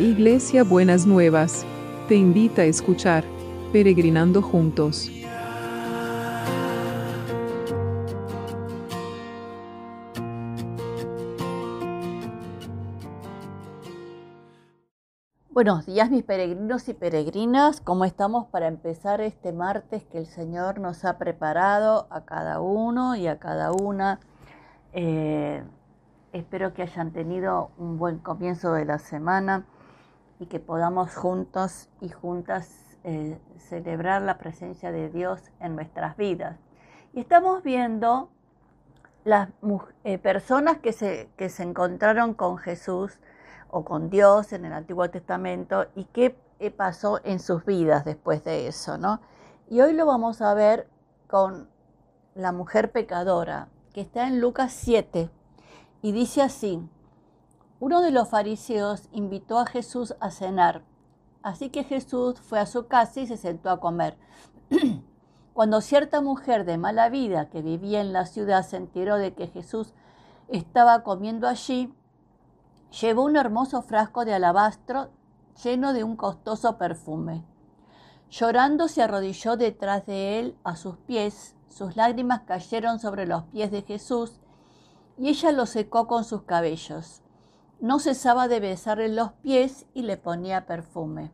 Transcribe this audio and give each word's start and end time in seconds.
Iglesia 0.00 0.64
Buenas 0.64 1.06
Nuevas, 1.06 1.66
te 2.08 2.14
invita 2.14 2.62
a 2.62 2.64
escuchar 2.64 3.22
Peregrinando 3.70 4.40
Juntos. 4.40 5.10
Buenos 15.50 15.84
días 15.84 16.10
mis 16.10 16.24
peregrinos 16.24 16.88
y 16.88 16.94
peregrinas, 16.94 17.82
¿cómo 17.82 18.06
estamos 18.06 18.46
para 18.46 18.68
empezar 18.68 19.20
este 19.20 19.52
martes 19.52 20.02
que 20.04 20.16
el 20.16 20.26
Señor 20.26 20.80
nos 20.80 21.04
ha 21.04 21.18
preparado 21.18 22.06
a 22.08 22.24
cada 22.24 22.62
uno 22.62 23.16
y 23.16 23.26
a 23.26 23.38
cada 23.38 23.70
una? 23.70 24.18
Eh, 24.94 25.62
espero 26.32 26.72
que 26.72 26.80
hayan 26.80 27.12
tenido 27.12 27.70
un 27.76 27.98
buen 27.98 28.16
comienzo 28.16 28.72
de 28.72 28.86
la 28.86 28.98
semana 28.98 29.66
y 30.40 30.46
que 30.46 30.58
podamos 30.58 31.14
juntos 31.14 31.88
y 32.00 32.08
juntas 32.08 32.98
eh, 33.04 33.38
celebrar 33.58 34.22
la 34.22 34.38
presencia 34.38 34.90
de 34.90 35.10
Dios 35.10 35.42
en 35.60 35.76
nuestras 35.76 36.16
vidas. 36.16 36.58
Y 37.12 37.20
estamos 37.20 37.62
viendo 37.62 38.30
las 39.24 39.50
eh, 40.04 40.16
personas 40.18 40.78
que 40.78 40.92
se, 40.92 41.28
que 41.36 41.50
se 41.50 41.62
encontraron 41.62 42.32
con 42.34 42.56
Jesús 42.56 43.18
o 43.68 43.84
con 43.84 44.08
Dios 44.08 44.52
en 44.54 44.64
el 44.64 44.72
Antiguo 44.72 45.08
Testamento 45.10 45.86
y 45.94 46.04
qué 46.06 46.34
pasó 46.76 47.20
en 47.22 47.38
sus 47.38 47.64
vidas 47.64 48.04
después 48.04 48.42
de 48.42 48.66
eso, 48.66 48.98
¿no? 48.98 49.20
Y 49.68 49.82
hoy 49.82 49.92
lo 49.92 50.06
vamos 50.06 50.42
a 50.42 50.52
ver 50.54 50.88
con 51.28 51.68
la 52.34 52.52
mujer 52.52 52.90
pecadora, 52.90 53.68
que 53.92 54.00
está 54.00 54.26
en 54.26 54.40
Lucas 54.40 54.72
7, 54.72 55.30
y 56.02 56.12
dice 56.12 56.42
así, 56.42 56.82
uno 57.80 58.02
de 58.02 58.10
los 58.10 58.28
fariseos 58.28 59.08
invitó 59.10 59.58
a 59.58 59.64
Jesús 59.64 60.14
a 60.20 60.30
cenar, 60.30 60.82
así 61.42 61.70
que 61.70 61.82
Jesús 61.82 62.38
fue 62.38 62.60
a 62.60 62.66
su 62.66 62.86
casa 62.88 63.20
y 63.20 63.26
se 63.26 63.38
sentó 63.38 63.70
a 63.70 63.80
comer. 63.80 64.18
Cuando 65.54 65.80
cierta 65.80 66.20
mujer 66.20 66.66
de 66.66 66.76
mala 66.76 67.08
vida 67.08 67.48
que 67.48 67.62
vivía 67.62 68.02
en 68.02 68.12
la 68.12 68.26
ciudad 68.26 68.66
se 68.66 68.76
enteró 68.76 69.16
de 69.16 69.32
que 69.32 69.46
Jesús 69.46 69.94
estaba 70.48 71.02
comiendo 71.02 71.48
allí, 71.48 71.90
llevó 73.00 73.24
un 73.24 73.36
hermoso 73.36 73.80
frasco 73.80 74.26
de 74.26 74.34
alabastro 74.34 75.08
lleno 75.64 75.94
de 75.94 76.04
un 76.04 76.16
costoso 76.16 76.76
perfume. 76.76 77.46
Llorando 78.28 78.88
se 78.88 79.02
arrodilló 79.02 79.56
detrás 79.56 80.04
de 80.04 80.38
él 80.38 80.58
a 80.64 80.76
sus 80.76 80.98
pies, 80.98 81.56
sus 81.70 81.96
lágrimas 81.96 82.42
cayeron 82.42 82.98
sobre 82.98 83.26
los 83.26 83.44
pies 83.44 83.70
de 83.70 83.80
Jesús 83.80 84.38
y 85.16 85.30
ella 85.30 85.50
lo 85.50 85.64
secó 85.64 86.06
con 86.06 86.24
sus 86.24 86.42
cabellos 86.42 87.22
no 87.80 87.98
cesaba 87.98 88.48
de 88.48 88.60
besarle 88.60 89.08
los 89.08 89.32
pies 89.32 89.86
y 89.94 90.02
le 90.02 90.16
ponía 90.16 90.66
perfume. 90.66 91.32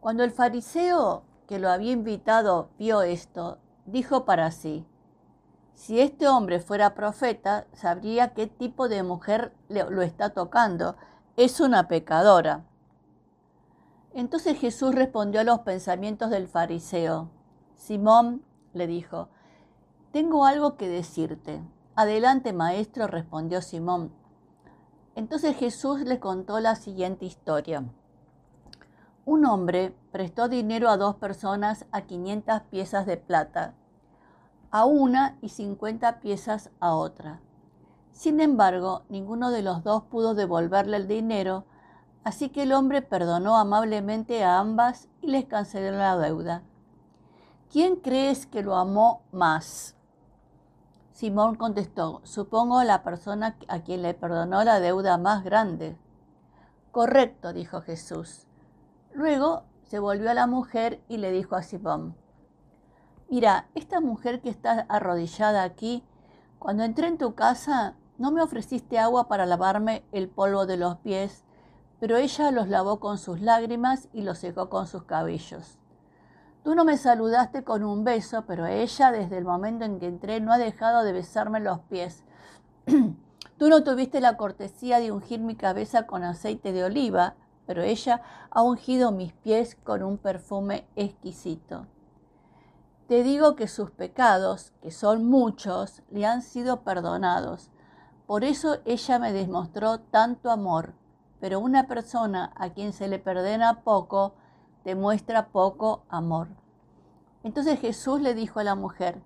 Cuando 0.00 0.24
el 0.24 0.30
fariseo 0.30 1.22
que 1.46 1.58
lo 1.58 1.70
había 1.70 1.92
invitado 1.92 2.70
vio 2.78 3.02
esto, 3.02 3.58
dijo 3.86 4.24
para 4.24 4.50
sí, 4.50 4.86
si 5.80 5.98
este 5.98 6.28
hombre 6.28 6.60
fuera 6.60 6.94
profeta, 6.94 7.66
sabría 7.72 8.34
qué 8.34 8.46
tipo 8.46 8.90
de 8.90 9.02
mujer 9.02 9.54
lo 9.70 10.02
está 10.02 10.28
tocando. 10.28 10.96
Es 11.38 11.58
una 11.58 11.88
pecadora. 11.88 12.66
Entonces 14.12 14.58
Jesús 14.58 14.94
respondió 14.94 15.40
a 15.40 15.44
los 15.44 15.60
pensamientos 15.60 16.28
del 16.28 16.48
fariseo. 16.48 17.30
Simón 17.76 18.44
le 18.74 18.86
dijo, 18.86 19.30
tengo 20.12 20.44
algo 20.44 20.76
que 20.76 20.86
decirte. 20.86 21.62
Adelante, 21.94 22.52
maestro, 22.52 23.06
respondió 23.06 23.62
Simón. 23.62 24.12
Entonces 25.14 25.56
Jesús 25.56 26.00
le 26.00 26.20
contó 26.20 26.60
la 26.60 26.76
siguiente 26.76 27.24
historia. 27.24 27.84
Un 29.24 29.44
hombre 29.44 29.94
prestó 30.12 30.48
dinero 30.48 30.88
a 30.88 30.96
dos 30.96 31.16
personas 31.16 31.86
a 31.92 32.02
500 32.02 32.62
piezas 32.70 33.06
de 33.06 33.16
plata, 33.16 33.74
a 34.70 34.84
una 34.84 35.36
y 35.40 35.50
50 35.50 36.20
piezas 36.20 36.70
a 36.80 36.94
otra. 36.94 37.40
Sin 38.12 38.40
embargo, 38.40 39.02
ninguno 39.08 39.50
de 39.50 39.62
los 39.62 39.82
dos 39.82 40.04
pudo 40.04 40.34
devolverle 40.34 40.96
el 40.96 41.08
dinero, 41.08 41.64
así 42.24 42.48
que 42.48 42.62
el 42.62 42.72
hombre 42.72 43.02
perdonó 43.02 43.56
amablemente 43.56 44.44
a 44.44 44.58
ambas 44.58 45.08
y 45.20 45.28
les 45.28 45.44
canceló 45.46 45.96
la 45.96 46.16
deuda. 46.16 46.62
¿Quién 47.70 47.96
crees 47.96 48.46
que 48.46 48.62
lo 48.62 48.76
amó 48.76 49.22
más? 49.32 49.96
Simón 51.20 51.56
contestó, 51.56 52.22
supongo 52.24 52.82
la 52.82 53.02
persona 53.02 53.58
a 53.68 53.80
quien 53.80 54.00
le 54.00 54.14
perdonó 54.14 54.64
la 54.64 54.80
deuda 54.80 55.18
más 55.18 55.44
grande. 55.44 55.98
Correcto, 56.92 57.52
dijo 57.52 57.82
Jesús. 57.82 58.46
Luego 59.12 59.64
se 59.82 59.98
volvió 59.98 60.30
a 60.30 60.34
la 60.34 60.46
mujer 60.46 61.04
y 61.08 61.18
le 61.18 61.30
dijo 61.30 61.56
a 61.56 61.62
Simón, 61.62 62.16
mira, 63.28 63.68
esta 63.74 64.00
mujer 64.00 64.40
que 64.40 64.48
está 64.48 64.86
arrodillada 64.88 65.62
aquí, 65.62 66.02
cuando 66.58 66.84
entré 66.84 67.08
en 67.08 67.18
tu 67.18 67.34
casa, 67.34 67.96
no 68.16 68.30
me 68.30 68.40
ofreciste 68.40 68.98
agua 68.98 69.28
para 69.28 69.44
lavarme 69.44 70.06
el 70.12 70.26
polvo 70.26 70.64
de 70.64 70.78
los 70.78 70.96
pies, 71.00 71.44
pero 71.98 72.16
ella 72.16 72.50
los 72.50 72.68
lavó 72.68 72.98
con 72.98 73.18
sus 73.18 73.42
lágrimas 73.42 74.08
y 74.14 74.22
los 74.22 74.38
secó 74.38 74.70
con 74.70 74.86
sus 74.86 75.02
cabellos. 75.02 75.80
Tú 76.62 76.74
no 76.74 76.84
me 76.84 76.98
saludaste 76.98 77.64
con 77.64 77.84
un 77.84 78.04
beso, 78.04 78.44
pero 78.46 78.66
ella 78.66 79.10
desde 79.12 79.38
el 79.38 79.44
momento 79.44 79.86
en 79.86 79.98
que 79.98 80.06
entré 80.06 80.40
no 80.40 80.52
ha 80.52 80.58
dejado 80.58 81.02
de 81.04 81.12
besarme 81.12 81.60
los 81.60 81.80
pies. 81.80 82.24
Tú 83.56 83.68
no 83.68 83.82
tuviste 83.82 84.20
la 84.20 84.36
cortesía 84.36 85.00
de 85.00 85.10
ungir 85.10 85.40
mi 85.40 85.54
cabeza 85.54 86.06
con 86.06 86.22
aceite 86.22 86.72
de 86.72 86.84
oliva, 86.84 87.34
pero 87.66 87.82
ella 87.82 88.20
ha 88.50 88.62
ungido 88.62 89.10
mis 89.10 89.32
pies 89.32 89.76
con 89.84 90.02
un 90.02 90.18
perfume 90.18 90.86
exquisito. 90.96 91.86
Te 93.06 93.22
digo 93.22 93.56
que 93.56 93.66
sus 93.66 93.90
pecados, 93.90 94.72
que 94.82 94.90
son 94.90 95.26
muchos, 95.26 96.02
le 96.10 96.26
han 96.26 96.42
sido 96.42 96.82
perdonados. 96.82 97.70
Por 98.26 98.44
eso 98.44 98.78
ella 98.84 99.18
me 99.18 99.32
demostró 99.32 99.98
tanto 99.98 100.50
amor. 100.50 100.94
Pero 101.40 101.58
una 101.58 101.86
persona 101.86 102.52
a 102.54 102.70
quien 102.70 102.92
se 102.92 103.08
le 103.08 103.18
perdona 103.18 103.80
poco, 103.82 104.34
demuestra 104.84 105.48
poco 105.48 106.02
amor. 106.08 106.48
Entonces 107.42 107.80
Jesús 107.80 108.20
le 108.20 108.34
dijo 108.34 108.60
a 108.60 108.64
la 108.64 108.74
mujer, 108.74 109.22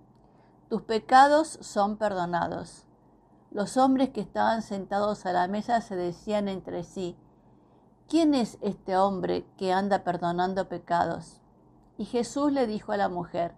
tus 0.68 0.82
pecados 0.82 1.58
son 1.60 1.96
perdonados. 1.96 2.86
Los 3.50 3.76
hombres 3.76 4.10
que 4.10 4.20
estaban 4.20 4.62
sentados 4.62 5.26
a 5.26 5.32
la 5.32 5.46
mesa 5.46 5.80
se 5.80 5.96
decían 5.96 6.48
entre 6.48 6.82
sí, 6.82 7.16
¿quién 8.08 8.34
es 8.34 8.58
este 8.60 8.96
hombre 8.96 9.46
que 9.56 9.72
anda 9.72 10.04
perdonando 10.04 10.68
pecados? 10.68 11.40
Y 11.96 12.06
Jesús 12.06 12.52
le 12.52 12.66
dijo 12.66 12.92
a 12.92 12.96
la 12.96 13.08
mujer, 13.08 13.54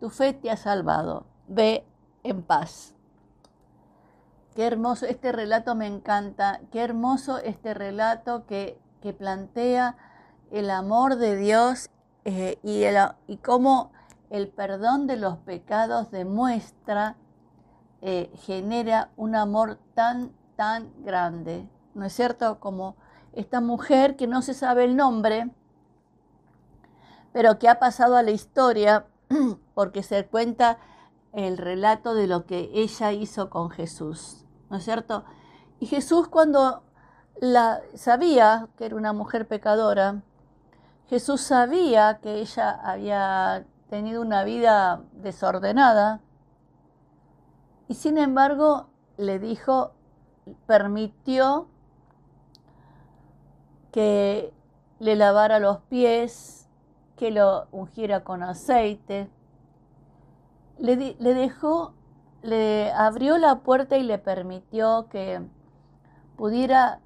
tu 0.00 0.08
fe 0.10 0.32
te 0.32 0.50
ha 0.50 0.56
salvado, 0.56 1.26
ve 1.48 1.86
en 2.22 2.42
paz. 2.42 2.94
Qué 4.54 4.66
hermoso, 4.66 5.04
este 5.04 5.32
relato 5.32 5.74
me 5.74 5.86
encanta, 5.86 6.60
qué 6.70 6.82
hermoso 6.82 7.38
este 7.38 7.74
relato 7.74 8.46
que, 8.46 8.80
que 9.02 9.12
plantea 9.12 9.98
el 10.50 10.70
amor 10.70 11.16
de 11.16 11.36
Dios 11.36 11.90
eh, 12.24 12.58
y, 12.62 12.82
el, 12.82 12.96
y 13.26 13.36
cómo 13.38 13.92
el 14.30 14.48
perdón 14.48 15.06
de 15.06 15.16
los 15.16 15.38
pecados 15.38 16.10
demuestra, 16.10 17.16
eh, 18.02 18.30
genera 18.42 19.10
un 19.16 19.34
amor 19.34 19.78
tan, 19.94 20.32
tan 20.56 20.92
grande. 21.02 21.68
¿No 21.94 22.04
es 22.04 22.12
cierto? 22.12 22.60
Como 22.60 22.96
esta 23.32 23.60
mujer 23.60 24.16
que 24.16 24.26
no 24.26 24.42
se 24.42 24.54
sabe 24.54 24.84
el 24.84 24.96
nombre, 24.96 25.50
pero 27.32 27.58
que 27.58 27.68
ha 27.68 27.78
pasado 27.78 28.16
a 28.16 28.22
la 28.22 28.30
historia 28.30 29.06
porque 29.74 30.02
se 30.02 30.26
cuenta 30.26 30.78
el 31.32 31.58
relato 31.58 32.14
de 32.14 32.26
lo 32.26 32.46
que 32.46 32.70
ella 32.72 33.12
hizo 33.12 33.50
con 33.50 33.70
Jesús. 33.70 34.44
¿No 34.70 34.78
es 34.78 34.84
cierto? 34.84 35.24
Y 35.78 35.86
Jesús 35.86 36.28
cuando 36.28 36.82
la 37.38 37.82
sabía 37.94 38.68
que 38.76 38.86
era 38.86 38.96
una 38.96 39.12
mujer 39.12 39.46
pecadora, 39.46 40.22
Jesús 41.08 41.40
sabía 41.40 42.18
que 42.20 42.40
ella 42.40 42.70
había 42.70 43.64
tenido 43.88 44.20
una 44.20 44.42
vida 44.42 45.02
desordenada 45.12 46.20
y 47.88 47.94
sin 47.94 48.18
embargo 48.18 48.88
le 49.16 49.38
dijo, 49.38 49.92
permitió 50.66 51.68
que 53.92 54.52
le 54.98 55.16
lavara 55.16 55.60
los 55.60 55.78
pies, 55.82 56.68
que 57.16 57.30
lo 57.30 57.68
ungiera 57.70 58.24
con 58.24 58.42
aceite. 58.42 59.30
Le, 60.78 60.96
le, 60.96 61.34
dejó, 61.34 61.94
le 62.42 62.92
abrió 62.92 63.38
la 63.38 63.60
puerta 63.60 63.96
y 63.96 64.02
le 64.02 64.18
permitió 64.18 65.06
que 65.08 65.40
pudiera 66.36 67.00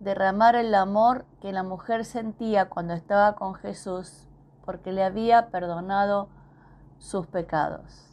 derramar 0.00 0.54
el 0.56 0.74
amor 0.74 1.24
que 1.40 1.52
la 1.52 1.62
mujer 1.62 2.04
sentía 2.04 2.68
cuando 2.68 2.94
estaba 2.94 3.34
con 3.34 3.54
Jesús 3.54 4.26
porque 4.64 4.92
le 4.92 5.02
había 5.02 5.48
perdonado 5.48 6.28
sus 6.98 7.26
pecados. 7.26 8.08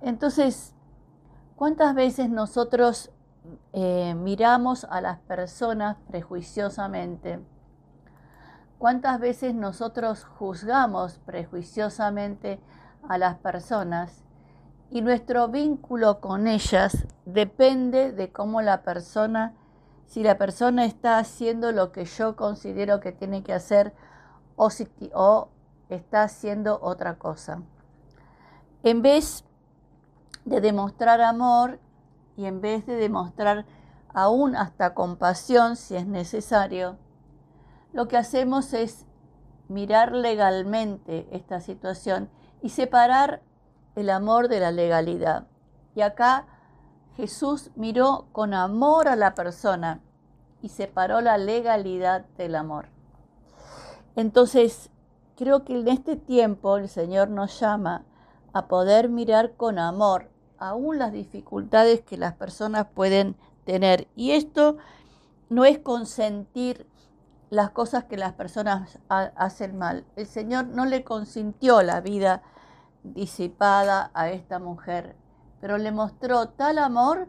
Entonces, 0.00 0.74
¿cuántas 1.56 1.94
veces 1.94 2.30
nosotros 2.30 3.10
eh, 3.72 4.14
miramos 4.14 4.84
a 4.84 5.00
las 5.00 5.18
personas 5.20 5.96
prejuiciosamente? 6.08 7.40
¿Cuántas 8.78 9.18
veces 9.18 9.54
nosotros 9.54 10.24
juzgamos 10.24 11.18
prejuiciosamente 11.26 12.60
a 13.08 13.18
las 13.18 13.38
personas 13.38 14.24
y 14.90 15.02
nuestro 15.02 15.48
vínculo 15.48 16.20
con 16.20 16.46
ellas 16.46 17.06
depende 17.24 18.12
de 18.12 18.30
cómo 18.30 18.62
la 18.62 18.82
persona, 18.82 19.54
si 20.08 20.22
la 20.22 20.38
persona 20.38 20.86
está 20.86 21.18
haciendo 21.18 21.70
lo 21.70 21.92
que 21.92 22.06
yo 22.06 22.34
considero 22.34 22.98
que 22.98 23.12
tiene 23.12 23.42
que 23.42 23.52
hacer 23.52 23.92
o, 24.56 24.70
si, 24.70 24.88
o 25.14 25.50
está 25.90 26.22
haciendo 26.22 26.80
otra 26.82 27.18
cosa. 27.18 27.62
En 28.82 29.02
vez 29.02 29.44
de 30.46 30.62
demostrar 30.62 31.20
amor 31.20 31.78
y 32.36 32.46
en 32.46 32.62
vez 32.62 32.86
de 32.86 32.96
demostrar 32.96 33.66
aún 34.14 34.56
hasta 34.56 34.94
compasión 34.94 35.76
si 35.76 35.94
es 35.94 36.06
necesario, 36.06 36.96
lo 37.92 38.08
que 38.08 38.16
hacemos 38.16 38.72
es 38.72 39.04
mirar 39.68 40.12
legalmente 40.12 41.28
esta 41.32 41.60
situación 41.60 42.30
y 42.62 42.70
separar 42.70 43.42
el 43.94 44.08
amor 44.08 44.48
de 44.48 44.60
la 44.60 44.72
legalidad. 44.72 45.48
Y 45.94 46.00
acá 46.00 46.46
Jesús 47.18 47.72
miró 47.74 48.28
con 48.30 48.54
amor 48.54 49.08
a 49.08 49.16
la 49.16 49.34
persona 49.34 50.00
y 50.62 50.68
separó 50.68 51.20
la 51.20 51.36
legalidad 51.36 52.24
del 52.36 52.54
amor. 52.54 52.90
Entonces, 54.14 54.88
creo 55.36 55.64
que 55.64 55.80
en 55.80 55.88
este 55.88 56.14
tiempo 56.14 56.76
el 56.76 56.88
Señor 56.88 57.28
nos 57.28 57.58
llama 57.58 58.04
a 58.52 58.68
poder 58.68 59.08
mirar 59.08 59.56
con 59.56 59.80
amor 59.80 60.30
aún 60.58 61.00
las 61.00 61.10
dificultades 61.10 62.02
que 62.02 62.16
las 62.16 62.34
personas 62.34 62.86
pueden 62.94 63.34
tener. 63.64 64.06
Y 64.14 64.30
esto 64.30 64.76
no 65.48 65.64
es 65.64 65.80
consentir 65.80 66.86
las 67.50 67.70
cosas 67.70 68.04
que 68.04 68.16
las 68.16 68.34
personas 68.34 69.00
hacen 69.08 69.76
mal. 69.76 70.04
El 70.14 70.28
Señor 70.28 70.68
no 70.68 70.86
le 70.86 71.02
consintió 71.02 71.82
la 71.82 72.00
vida 72.00 72.42
disipada 73.02 74.12
a 74.14 74.30
esta 74.30 74.60
mujer, 74.60 75.16
pero 75.60 75.78
le 75.78 75.92
mostró 75.92 76.48
tal 76.48 76.78
amor 76.78 77.28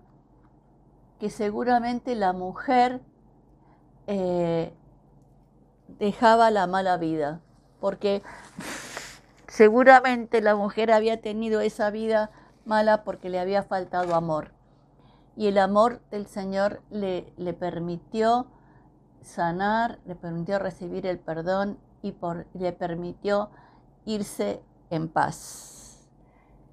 que 1.20 1.30
seguramente 1.30 2.16
la 2.16 2.34
mujer 2.34 3.02
eh, 4.08 4.74
dejaba 6.00 6.52
la 6.52 6.68
mala 6.68 6.98
vida, 6.98 7.42
porque 7.80 8.24
seguramente 9.48 10.42
la 10.42 10.56
mujer 10.56 10.92
había 10.92 11.22
tenido 11.22 11.62
esa 11.62 11.90
vida 11.90 12.32
mala 12.66 13.04
porque 13.04 13.30
le 13.30 13.40
había 13.40 13.64
faltado 13.64 14.16
amor. 14.16 14.52
Y 15.36 15.48
el 15.48 15.58
amor 15.58 16.02
del 16.12 16.28
Señor 16.28 16.82
le, 16.90 17.34
le 17.38 17.54
permitió 17.54 18.48
sanar, 19.22 20.00
le 20.06 20.16
permitió 20.16 20.60
recibir 20.60 21.06
el 21.06 21.20
perdón 21.20 21.78
y 22.02 22.12
por, 22.12 22.46
le 22.54 22.72
permitió 22.72 23.50
irse 24.06 24.62
en 24.90 25.08
paz. 25.08 26.08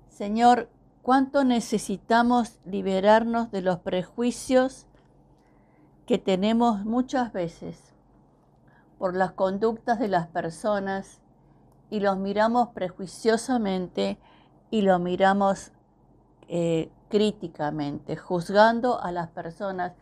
Señor, 0.08 0.68
¿cuánto 1.06 1.44
necesitamos 1.44 2.58
liberarnos 2.64 3.52
de 3.52 3.62
los 3.62 3.78
prejuicios 3.78 4.86
que 6.04 6.18
tenemos 6.18 6.84
muchas 6.84 7.32
veces 7.32 7.94
por 8.98 9.14
las 9.14 9.30
conductas 9.30 10.00
de 10.00 10.08
las 10.08 10.26
personas 10.26 11.20
y 11.90 12.00
los 12.00 12.18
miramos 12.18 12.70
prejuiciosamente 12.70 14.18
y 14.72 14.82
lo 14.82 14.98
miramos 14.98 15.70
eh, 16.48 16.90
críticamente, 17.08 18.16
juzgando 18.16 19.00
a 19.00 19.12
las 19.12 19.28
personas 19.28 19.92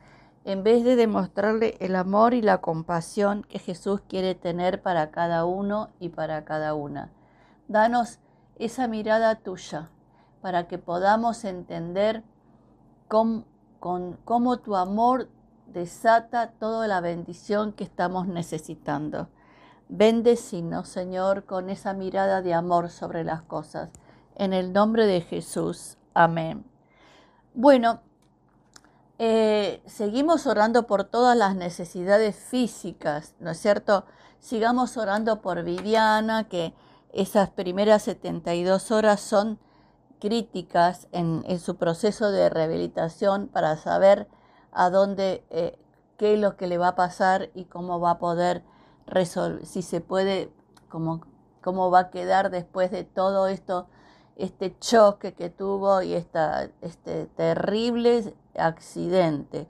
en 0.47 0.63
vez 0.63 0.85
de 0.85 0.97
demostrarle 0.97 1.77
el 1.81 1.97
amor 1.97 2.33
y 2.33 2.41
la 2.41 2.63
compasión 2.63 3.43
que 3.43 3.59
Jesús 3.59 4.01
quiere 4.09 4.35
tener 4.35 4.81
para 4.81 5.11
cada 5.11 5.45
uno 5.45 5.91
y 6.01 6.09
para 6.09 6.47
cada 6.47 6.73
una. 6.73 7.11
Danos 7.69 8.21
esa 8.57 8.89
mirada 8.89 9.35
tuya 9.35 9.91
para 10.45 10.69
que 10.69 10.77
podamos 10.77 11.43
entender 11.47 12.23
cómo, 13.09 13.47
cómo 13.81 14.59
tu 14.59 14.77
amor 14.77 15.31
desata 15.69 16.51
toda 16.51 16.87
la 16.87 17.01
bendición 17.01 17.73
que 17.73 17.83
estamos 17.83 18.27
necesitando. 18.27 19.31
Bendecinos, 19.89 20.87
Señor, 20.87 21.47
con 21.47 21.71
esa 21.71 21.95
mirada 21.95 22.43
de 22.43 22.53
amor 22.53 22.91
sobre 22.91 23.25
las 23.25 23.41
cosas. 23.41 23.89
En 24.35 24.53
el 24.53 24.75
nombre 24.75 25.07
de 25.07 25.23
Jesús. 25.23 25.97
Amén. 26.13 26.67
Bueno, 27.55 28.03
eh, 29.19 29.83
seguimos 29.87 30.47
orando 30.47 30.87
por 30.87 31.05
todas 31.05 31.39
las 31.39 31.57
necesidades 31.57 32.37
físicas, 32.37 33.35
¿no 33.41 33.53
es 33.53 33.59
cierto? 33.59 34.05
Sigamos 34.41 34.99
orando 34.99 35.41
por 35.41 35.65
Viviana, 35.65 36.51
que 36.51 36.75
esas 37.15 37.49
primeras 37.49 38.03
72 38.03 38.91
horas 38.91 39.23
son 39.23 39.59
críticas 40.25 41.07
en, 41.13 41.45
su 41.61 41.77
proceso 41.77 42.31
de 42.31 42.49
rehabilitación 42.49 43.47
para 43.47 43.77
saber 43.77 44.27
a 44.73 44.89
dónde, 44.89 45.45
eh, 45.51 45.79
qué 46.17 46.33
es 46.33 46.41
lo 46.41 46.57
que 46.57 46.67
le 46.67 46.79
va 46.79 46.89
a 46.89 46.95
pasar 46.95 47.51
y 47.53 47.67
cómo 47.67 48.01
va 48.01 48.13
a 48.13 48.19
poder 48.19 48.65
resolver, 49.07 49.67
si 49.67 49.83
se 49.83 50.01
puede, 50.01 50.51
cómo, 50.89 51.21
cómo 51.63 51.91
va 51.91 51.99
a 51.99 52.11
quedar 52.11 52.51
después 52.51 52.91
de 52.91 53.05
todo 53.05 53.49
esto, 53.49 53.87
este 54.37 54.75
choque 54.79 55.35
que 55.35 55.51
tuvo 55.51 56.01
y 56.01 56.15
esta, 56.15 56.71
este 56.81 57.27
terrible 57.27 58.35
accidente. 58.57 59.69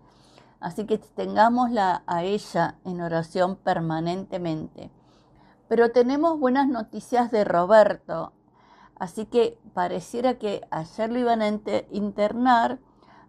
Así 0.61 0.87
que 0.87 0.99
tengámosla 0.99 2.05
a 2.07 2.23
ella 2.23 2.77
en 2.85 3.01
oración 3.01 3.57
permanentemente. 3.57 4.93
Pero 5.67 5.91
tenemos 5.91 6.39
buenas 6.39 6.69
noticias 6.69 7.33
de 7.33 7.43
Roberto. 7.43 8.35
Así 8.97 9.27
que 9.27 9.59
pareciera 9.75 10.39
que 10.39 10.67
ayer 10.71 11.11
lo 11.11 11.19
iban 11.19 11.43
a 11.43 11.49
internar 11.91 12.79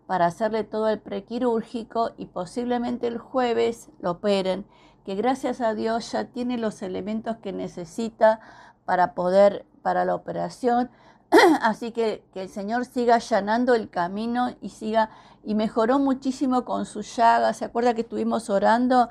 para 0.07 0.27
hacerle 0.27 0.63
todo 0.63 0.89
el 0.89 1.00
prequirúrgico 1.00 2.12
y 2.17 2.27
posiblemente 2.27 3.07
el 3.07 3.17
jueves 3.17 3.89
lo 4.00 4.12
operen, 4.12 4.65
que 5.03 5.15
gracias 5.15 5.62
a 5.62 5.73
Dios 5.73 6.12
ya 6.12 6.25
tiene 6.25 6.57
los 6.57 6.81
elementos 6.81 7.38
que 7.38 7.53
necesita 7.53 8.39
para 8.85 9.13
poder, 9.15 9.65
para 9.81 10.06
la 10.06 10.15
operación. 10.15 10.91
Así 11.62 11.91
que 11.91 12.23
que 12.33 12.44
el 12.44 12.50
Señor 12.50 12.85
siga 12.85 13.15
allanando 13.15 13.73
el 13.73 13.89
camino 13.89 14.56
y 14.62 14.69
siga 14.69 15.09
y 15.44 15.56
mejoró 15.56 16.00
muchísimo 16.00 16.65
con 16.65 16.86
su 16.86 17.01
llaga. 17.01 17.53
¿Se 17.53 17.65
acuerda 17.65 17.93
que 17.93 18.01
estuvimos 18.01 18.50
orando? 18.50 19.10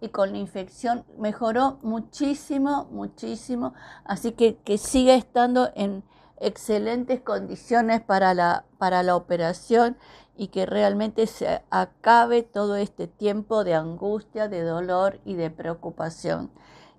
Y 0.00 0.08
con 0.08 0.32
la 0.32 0.38
infección 0.38 1.04
mejoró 1.18 1.78
muchísimo, 1.82 2.86
muchísimo. 2.90 3.74
Así 4.04 4.32
que 4.32 4.56
que 4.58 4.78
siga 4.78 5.14
estando 5.14 5.70
en 5.74 6.04
excelentes 6.38 7.20
condiciones 7.20 8.02
para 8.02 8.34
la, 8.34 8.66
para 8.78 9.02
la 9.02 9.16
operación 9.16 9.96
y 10.36 10.48
que 10.48 10.66
realmente 10.66 11.26
se 11.26 11.62
acabe 11.70 12.42
todo 12.42 12.76
este 12.76 13.06
tiempo 13.06 13.64
de 13.64 13.74
angustia, 13.74 14.48
de 14.48 14.62
dolor 14.62 15.20
y 15.24 15.34
de 15.34 15.50
preocupación. 15.50 16.50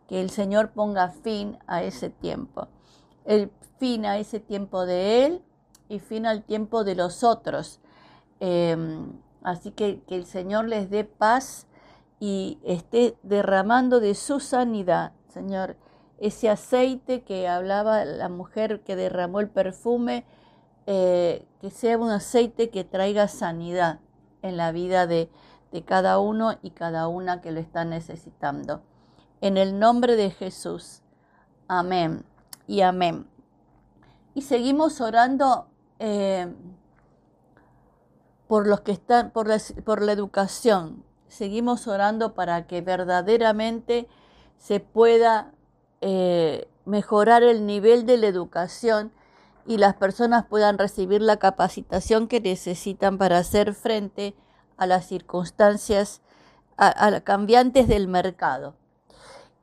Que 0.08 0.22
el 0.22 0.32
Señor 0.32 0.72
ponga 0.72 1.10
fin 1.10 1.60
a 1.68 1.84
ese 1.84 2.10
tiempo. 2.10 2.68
El 3.26 3.52
fin 3.78 4.06
a 4.06 4.18
ese 4.18 4.40
tiempo 4.40 4.86
de 4.86 5.26
Él 5.26 5.44
y 5.88 6.00
fin 6.00 6.26
al 6.26 6.44
tiempo 6.44 6.84
de 6.84 6.96
los 6.96 7.24
otros 7.24 7.80
Em, 8.40 9.14
así 9.44 9.72
que 9.72 10.02
que 10.08 10.16
el 10.16 10.26
Señor 10.26 10.68
les 10.68 10.90
dé 10.90 11.04
paz 11.04 11.66
y 12.20 12.60
esté 12.64 13.18
derramando 13.24 14.00
de 14.00 14.16
su 14.16 14.40
sanidad, 14.40 15.14
Señor. 15.30 15.78
Ese 16.20 16.50
aceite 16.50 17.22
que 17.22 17.48
hablaba 17.48 18.04
la 18.06 18.30
mujer 18.30 18.82
que 18.82 18.96
derramó 18.96 19.40
el 19.40 19.50
perfume, 19.50 20.26
eh, 20.88 21.46
que 21.62 21.70
sea 21.70 21.98
un 21.98 22.10
aceite 22.10 22.70
que 22.70 22.84
traiga 22.84 23.28
sanidad 23.28 24.00
en 24.42 24.58
la 24.58 24.72
vida 24.72 25.06
de, 25.06 25.30
de 25.72 25.84
cada 25.84 26.20
uno 26.20 26.58
y 26.64 26.72
cada 26.72 27.08
una 27.08 27.42
que 27.42 27.52
lo 27.52 27.60
está 27.60 27.86
necesitando. 27.86 28.82
En 29.42 29.58
el 29.58 29.78
nombre 29.78 30.16
de 30.16 30.32
Jesús. 30.32 31.04
Amén 31.68 32.26
y 32.66 32.82
amén. 32.82 33.28
Y 34.34 34.42
seguimos 34.42 35.02
orando. 35.02 35.68
Eh, 36.00 36.52
por 38.48 38.68
los 38.68 38.82
que 38.82 38.94
están, 38.94 39.32
por 39.32 39.48
la, 39.48 39.58
por 39.86 40.02
la 40.02 40.14
educación. 40.14 41.04
Seguimos 41.28 41.88
orando 41.88 42.34
para 42.34 42.68
que 42.68 42.82
verdaderamente 42.82 44.08
se 44.58 44.80
pueda 44.80 45.52
eh, 46.02 46.68
mejorar 46.86 47.44
el 47.44 47.66
nivel 47.66 48.06
de 48.06 48.18
la 48.18 48.28
educación 48.28 49.12
y 49.66 49.78
las 49.78 49.96
personas 49.96 50.46
puedan 50.46 50.78
recibir 50.78 51.22
la 51.22 51.38
capacitación 51.38 52.28
que 52.28 52.40
necesitan 52.40 53.18
para 53.18 53.38
hacer 53.38 53.74
frente 53.74 54.34
a 54.78 54.88
las 54.88 55.06
circunstancias 55.06 56.22
a, 56.78 57.20
cambiantes 57.22 57.88
del 57.88 58.08
mercado. 58.08 58.76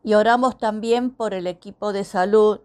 Y 0.03 0.15
oramos 0.15 0.59
también 0.59 1.11
por 1.11 1.33
el 1.33 1.47
equipo 1.47 1.93
de 1.93 2.05
salud 2.05 2.61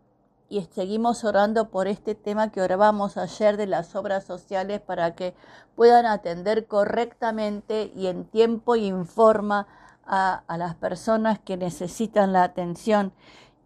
y 0.49 0.61
seguimos 0.71 1.23
orando 1.23 1.69
por 1.69 1.87
este 1.87 2.15
tema 2.15 2.51
que 2.51 2.61
orábamos 2.61 3.17
ayer 3.17 3.55
de 3.55 3.67
las 3.67 3.95
obras 3.95 4.25
sociales 4.25 4.81
para 4.81 5.15
que 5.15 5.35
puedan 5.75 6.07
atender 6.07 6.65
correctamente 6.65 7.91
y 7.95 8.07
en 8.07 8.25
tiempo 8.25 8.75
y 8.75 8.87
en 8.87 9.05
forma 9.05 9.67
a, 10.03 10.43
a 10.47 10.57
las 10.57 10.73
personas 10.75 11.39
que 11.39 11.55
necesitan 11.55 12.33
la 12.33 12.43
atención 12.43 13.13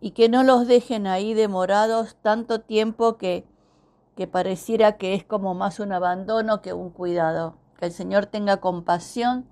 y 0.01 0.11
que 0.11 0.27
no 0.27 0.43
los 0.43 0.67
dejen 0.67 1.07
ahí 1.07 1.33
demorados 1.33 2.17
tanto 2.21 2.59
tiempo 2.59 3.17
que, 3.17 3.47
que 4.17 4.27
pareciera 4.27 4.97
que 4.97 5.13
es 5.13 5.23
como 5.23 5.53
más 5.53 5.79
un 5.79 5.93
abandono 5.93 6.61
que 6.61 6.73
un 6.73 6.89
cuidado. 6.89 7.55
Que 7.77 7.85
el 7.85 7.93
Señor 7.93 8.25
tenga 8.25 8.57
compasión 8.57 9.45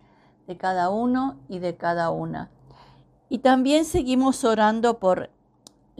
de 0.48 0.58
cada 0.58 0.90
uno 0.90 1.38
y 1.48 1.60
de 1.60 1.78
cada 1.78 2.10
una. 2.10 2.52
Y 3.30 3.40
también 3.40 3.86
seguimos 3.86 4.44
orando 4.44 5.00
por 5.00 5.30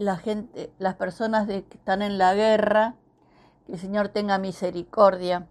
la 0.04 0.16
gente, 0.16 0.72
las 0.78 0.94
personas 0.94 1.46
que 1.46 1.64
están 1.70 2.02
en 2.02 2.18
la 2.18 2.34
guerra, 2.34 2.94
que 3.66 3.74
el 3.74 3.78
Señor 3.78 4.08
tenga 4.08 4.38
misericordia. 4.38 5.46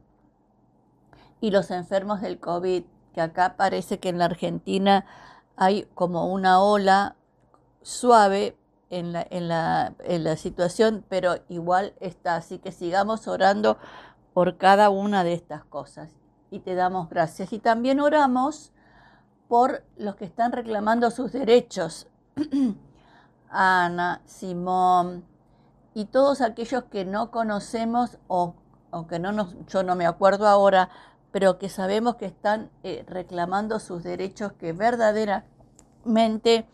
Y 1.40 1.52
los 1.52 1.72
enfermos 1.72 2.22
del 2.22 2.40
COVID, 2.40 2.84
que 3.14 3.22
acá 3.22 3.56
parece 3.58 4.00
que 4.00 4.10
en 4.10 4.20
la 4.20 4.26
Argentina 4.26 5.06
hay 5.56 5.88
como 5.96 6.32
una 6.32 6.62
ola 6.62 7.16
suave, 7.82 8.56
en 8.92 9.14
la, 9.14 9.26
en, 9.30 9.48
la, 9.48 9.96
en 10.04 10.24
la 10.24 10.36
situación, 10.36 11.04
pero 11.10 11.38
igual 11.50 11.94
está. 12.00 12.36
Así 12.36 12.60
que 12.60 12.72
sigamos 12.72 13.28
orando 13.28 13.78
por 14.34 14.58
cada 14.58 14.90
una 14.90 15.24
de 15.24 15.34
estas 15.34 15.64
cosas 15.64 16.10
y 16.52 16.60
te 16.60 16.76
damos 16.76 17.10
gracias. 17.10 17.54
Y 17.54 17.60
también 17.60 18.00
oramos 18.00 18.72
por 19.48 19.84
los 19.98 20.16
que 20.16 20.26
están 20.26 20.52
reclamando 20.52 21.10
sus 21.10 21.32
derechos. 21.32 22.08
Ana, 23.52 24.22
Simón 24.26 25.26
y 25.94 26.06
todos 26.06 26.42
aquellos 26.42 26.86
que 26.86 27.06
no 27.06 27.32
conocemos 27.32 28.18
o 28.28 28.56
aunque 28.92 29.20
no 29.20 29.48
yo 29.68 29.84
no 29.84 29.96
me 29.96 30.06
acuerdo 30.06 30.48
ahora, 30.48 30.90
pero 31.32 31.58
que 31.58 31.70
sabemos 31.70 32.16
que 32.16 32.26
están 32.26 32.70
eh, 32.84 33.06
reclamando 33.08 33.80
sus 33.80 34.04
derechos 34.04 34.52
que 34.54 34.74
verdaderamente 34.74 36.66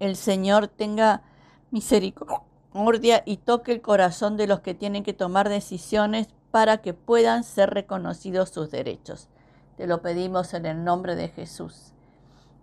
el 0.00 0.16
Señor 0.16 0.66
tenga 0.68 1.22
misericordia 1.70 3.22
y 3.24 3.36
toque 3.36 3.72
el 3.72 3.82
corazón 3.82 4.36
de 4.36 4.46
los 4.46 4.60
que 4.60 4.74
tienen 4.74 5.04
que 5.04 5.12
tomar 5.12 5.48
decisiones 5.48 6.28
para 6.50 6.78
que 6.78 6.92
puedan 6.92 7.44
ser 7.44 7.70
reconocidos 7.70 8.50
sus 8.50 8.70
derechos. 8.70 9.28
Te 9.76 9.86
lo 9.86 10.02
pedimos 10.02 10.54
en 10.54 10.66
el 10.66 10.84
nombre 10.84 11.14
de 11.14 11.28
Jesús. 11.28 11.92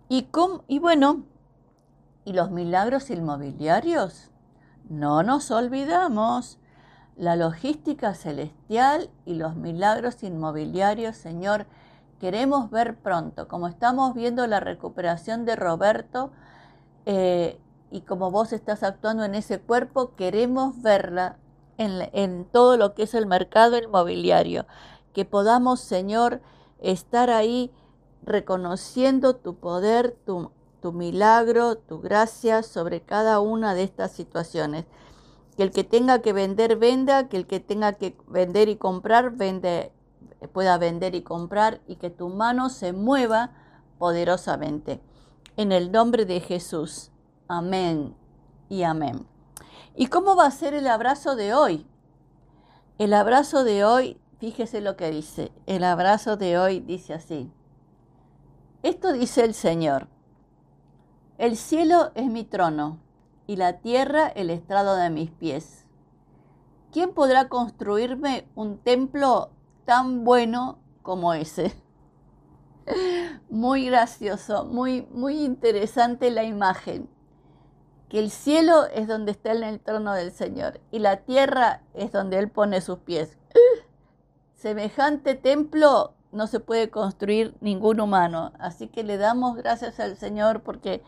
Y, 0.08 0.28
y 0.68 0.78
bueno, 0.78 1.24
¿y 2.24 2.32
los 2.32 2.50
milagros 2.50 3.10
inmobiliarios? 3.10 4.30
No 4.88 5.22
nos 5.22 5.50
olvidamos. 5.50 6.58
La 7.16 7.36
logística 7.36 8.14
celestial 8.14 9.10
y 9.26 9.34
los 9.34 9.54
milagros 9.54 10.22
inmobiliarios, 10.22 11.16
Señor, 11.16 11.66
queremos 12.18 12.70
ver 12.70 12.96
pronto, 12.96 13.46
como 13.46 13.68
estamos 13.68 14.14
viendo 14.14 14.46
la 14.46 14.60
recuperación 14.60 15.44
de 15.44 15.56
Roberto, 15.56 16.30
eh, 17.06 17.60
y 17.90 18.02
como 18.02 18.30
vos 18.30 18.52
estás 18.52 18.82
actuando 18.82 19.24
en 19.24 19.34
ese 19.34 19.58
cuerpo, 19.58 20.14
queremos 20.14 20.80
verla 20.80 21.36
en, 21.76 22.44
todo 22.44 22.76
lo 22.76 22.94
que 22.94 23.04
es 23.04 23.14
el 23.14 23.26
mercado 23.26 23.78
inmobiliario. 23.78 24.66
Que 25.12 25.24
podamos, 25.24 25.80
Señor, 25.80 26.40
estar 26.78 27.30
ahí 27.30 27.72
reconociendo 28.22 29.34
tu 29.36 29.56
poder, 29.56 30.16
tu, 30.24 30.52
tu 30.80 30.92
milagro, 30.92 31.76
tu 31.76 32.00
gracia 32.00 32.62
sobre 32.62 33.02
cada 33.02 33.40
una 33.40 33.74
de 33.74 33.82
estas 33.82 34.12
situaciones. 34.12 34.86
Que 35.56 35.62
el 35.62 35.70
que 35.70 35.84
tenga 35.84 36.20
que 36.22 36.32
vender, 36.32 36.76
venda, 36.76 37.28
que 37.28 37.36
el 37.36 37.46
que 37.46 37.60
tenga 37.60 37.94
que 37.94 38.16
vender 38.26 38.68
y 38.68 38.76
comprar, 38.76 39.32
vende, 39.32 39.92
pueda 40.52 40.78
vender 40.78 41.14
y 41.14 41.22
comprar 41.22 41.80
y 41.86 41.96
que 41.96 42.10
tu 42.10 42.28
mano 42.28 42.70
se 42.70 42.92
mueva 42.92 43.52
poderosamente 43.98 45.00
en 45.56 45.72
el 45.72 45.92
nombre 45.92 46.24
de 46.24 46.40
Jesús. 46.40 47.10
Amén 47.48 48.14
y 48.68 48.82
amén. 48.82 49.26
¿Y 49.94 50.06
cómo 50.06 50.36
va 50.36 50.46
a 50.46 50.50
ser 50.50 50.72
el 50.72 50.86
abrazo 50.86 51.36
de 51.36 51.52
hoy? 51.52 51.86
El 52.98 53.12
abrazo 53.12 53.64
de 53.64 53.84
hoy, 53.84 54.20
fíjese 54.38 54.80
lo 54.80 54.96
que 54.96 55.10
dice. 55.10 55.52
El 55.66 55.84
abrazo 55.84 56.36
de 56.36 56.58
hoy 56.58 56.80
dice 56.80 57.12
así. 57.12 57.50
Esto 58.82 59.12
dice 59.12 59.44
el 59.44 59.52
Señor. 59.52 60.08
El 61.40 61.56
cielo 61.56 62.12
es 62.16 62.26
mi 62.26 62.44
trono 62.44 62.98
y 63.46 63.56
la 63.56 63.78
tierra 63.78 64.28
el 64.28 64.50
estrado 64.50 64.96
de 64.96 65.08
mis 65.08 65.30
pies. 65.30 65.86
¿Quién 66.92 67.14
podrá 67.14 67.48
construirme 67.48 68.46
un 68.54 68.76
templo 68.76 69.48
tan 69.86 70.24
bueno 70.24 70.80
como 71.00 71.32
ese? 71.32 71.74
Muy 73.48 73.86
gracioso, 73.86 74.66
muy, 74.66 75.08
muy 75.12 75.42
interesante 75.42 76.30
la 76.30 76.44
imagen. 76.44 77.08
Que 78.10 78.18
el 78.18 78.30
cielo 78.30 78.84
es 78.92 79.08
donde 79.08 79.32
está 79.32 79.52
el 79.52 79.80
trono 79.80 80.12
del 80.12 80.32
Señor 80.32 80.78
y 80.90 80.98
la 80.98 81.22
tierra 81.22 81.80
es 81.94 82.12
donde 82.12 82.38
Él 82.38 82.50
pone 82.50 82.82
sus 82.82 82.98
pies. 82.98 83.38
Semejante 84.56 85.36
templo 85.36 86.12
no 86.32 86.46
se 86.46 86.60
puede 86.60 86.90
construir 86.90 87.56
ningún 87.62 87.98
humano. 87.98 88.52
Así 88.58 88.88
que 88.88 89.04
le 89.04 89.16
damos 89.16 89.56
gracias 89.56 90.00
al 90.00 90.18
Señor 90.18 90.60
porque 90.60 91.02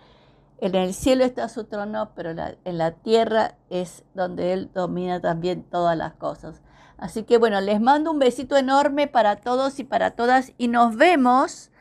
en 0.63 0.77
el 0.77 0.95
cielo 0.95 1.25
está 1.25 1.49
su 1.49 1.65
trono, 1.65 2.13
pero 2.15 2.31
en 2.31 2.79
la 2.79 2.93
tierra 2.93 3.57
es 3.69 4.05
donde 4.15 4.53
Él 4.53 4.71
domina 4.73 5.21
también 5.21 5.65
todas 5.65 5.99
las 5.99 6.13
cosas. 6.15 6.63
Así 6.99 7.25
que 7.25 7.37
bueno, 7.37 7.61
les 7.61 7.81
mando 7.81 8.13
un 8.13 8.21
besito 8.21 8.57
enorme 8.57 9.09
para 9.09 9.35
todos 9.35 9.81
y 9.81 9.85
para 9.85 10.13
todas 10.13 10.53
y 10.59 10.69
nos 10.69 10.95
vemos 10.95 11.73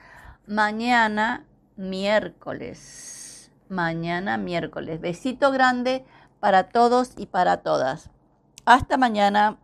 mañana 0.47 1.45
miércoles. 1.75 3.51
Mañana 3.69 4.37
miércoles. 4.37 4.99
Besito 4.99 5.51
grande 5.51 6.03
para 6.39 6.69
todos 6.69 7.13
y 7.17 7.27
para 7.27 7.57
todas. 7.57 8.09
Hasta 8.65 8.97
mañana. 8.97 9.59